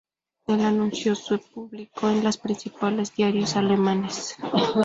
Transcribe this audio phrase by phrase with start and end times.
[0.47, 4.35] El anuncio se publicó en los principales diarios alemanes.